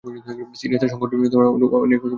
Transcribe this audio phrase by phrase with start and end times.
[0.59, 2.03] সিরিয়াতে সংগঠনের অনেক অনুগামী ছিল।